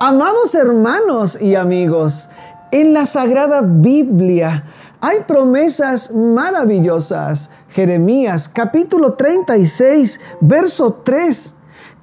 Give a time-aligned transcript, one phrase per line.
[0.00, 2.28] Amados hermanos y amigos,
[2.70, 4.64] en la Sagrada Biblia
[5.00, 7.50] hay promesas maravillosas.
[7.68, 11.54] Jeremías capítulo 36, verso 3.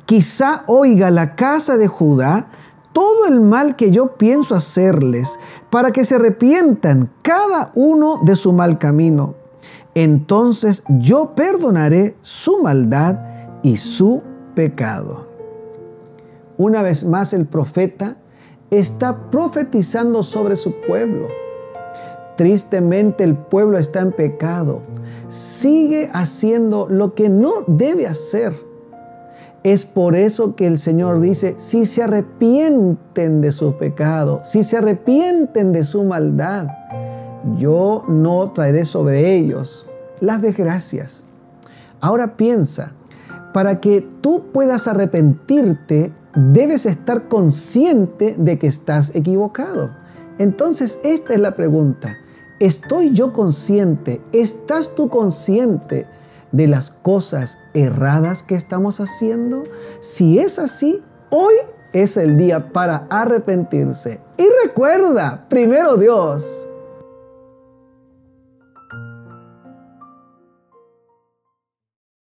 [0.05, 2.47] Quizá oiga la casa de Judá
[2.93, 8.53] todo el mal que yo pienso hacerles para que se arrepientan cada uno de su
[8.53, 9.35] mal camino.
[9.95, 13.19] Entonces yo perdonaré su maldad
[13.63, 14.21] y su
[14.55, 15.30] pecado.
[16.61, 18.17] Una vez más el profeta
[18.69, 21.27] está profetizando sobre su pueblo.
[22.37, 24.83] Tristemente el pueblo está en pecado.
[25.27, 28.53] Sigue haciendo lo que no debe hacer.
[29.63, 34.77] Es por eso que el Señor dice, si se arrepienten de sus pecados, si se
[34.77, 36.67] arrepienten de su maldad,
[37.57, 39.87] yo no traeré sobre ellos
[40.19, 41.25] las desgracias.
[42.01, 42.93] Ahora piensa,
[43.51, 49.91] para que tú puedas arrepentirte, debes estar consciente de que estás equivocado.
[50.37, 52.17] Entonces, esta es la pregunta.
[52.59, 54.21] ¿Estoy yo consciente?
[54.31, 56.05] ¿Estás tú consciente
[56.51, 59.63] de las cosas erradas que estamos haciendo?
[59.99, 61.53] Si es así, hoy
[61.93, 64.19] es el día para arrepentirse.
[64.37, 66.69] Y recuerda, primero Dios